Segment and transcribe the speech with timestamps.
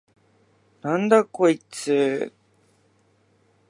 [0.81, 2.33] なんだこいつ！？